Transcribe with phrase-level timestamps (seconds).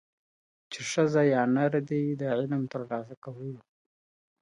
[0.71, 3.59] چې ښځه یا نر دې د علمترلاسه کولو